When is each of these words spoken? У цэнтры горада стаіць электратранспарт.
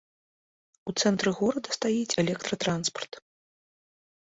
У 0.89 0.93
цэнтры 1.01 1.29
горада 1.41 1.69
стаіць 1.77 2.17
электратранспарт. 2.25 3.23